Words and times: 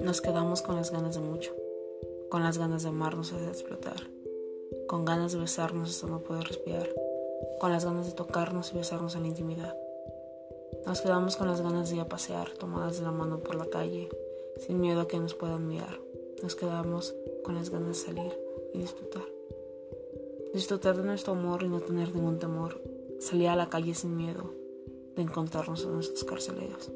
Nos 0.00 0.20
quedamos 0.22 0.62
con 0.62 0.76
las 0.76 0.90
ganas 0.90 1.16
de 1.16 1.20
mucho, 1.20 1.54
con 2.30 2.42
las 2.42 2.56
ganas 2.56 2.82
de 2.82 2.88
amarnos 2.88 3.32
hasta 3.32 3.48
explotar, 3.48 4.08
con 4.86 5.04
ganas 5.04 5.32
de 5.32 5.38
besarnos 5.38 5.90
hasta 5.90 6.06
no 6.06 6.20
poder 6.20 6.44
respirar, 6.44 6.88
con 7.60 7.72
las 7.72 7.84
ganas 7.84 8.06
de 8.06 8.12
tocarnos 8.12 8.72
y 8.72 8.78
besarnos 8.78 9.16
en 9.16 9.22
la 9.22 9.28
intimidad. 9.28 9.76
Nos 10.86 11.02
quedamos 11.02 11.36
con 11.36 11.48
las 11.48 11.60
ganas 11.60 11.90
de 11.90 11.96
ir 11.96 12.00
a 12.00 12.08
pasear, 12.08 12.50
tomadas 12.52 12.98
de 12.98 13.04
la 13.04 13.12
mano 13.12 13.40
por 13.40 13.56
la 13.56 13.66
calle, 13.66 14.08
sin 14.58 14.80
miedo 14.80 15.02
a 15.02 15.08
que 15.08 15.18
nos 15.18 15.34
puedan 15.34 15.68
mirar. 15.68 16.00
Nos 16.42 16.54
quedamos 16.56 17.14
con 17.44 17.54
las 17.54 17.68
ganas 17.68 17.88
de 17.88 17.94
salir 17.94 18.32
y 18.72 18.78
disfrutar. 18.78 19.24
Disfrutar 20.54 20.96
de 20.96 21.04
nuestro 21.04 21.34
amor 21.34 21.62
y 21.62 21.68
no 21.68 21.80
tener 21.80 22.14
ningún 22.14 22.38
temor. 22.38 22.80
Salir 23.20 23.48
a 23.48 23.56
la 23.56 23.68
calle 23.68 23.94
sin 23.94 24.16
miedo 24.16 24.61
de 25.16 25.22
encontrarnos 25.22 25.84
en 25.84 25.94
nuestros 25.94 26.24
carceleros. 26.24 26.90